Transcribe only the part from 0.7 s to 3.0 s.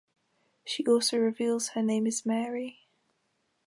also reveals her real name is Mary.